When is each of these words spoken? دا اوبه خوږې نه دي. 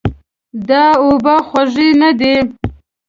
دا 0.67 0.83
اوبه 1.05 1.35
خوږې 1.47 1.89
نه 2.01 2.09
دي. 2.19 2.35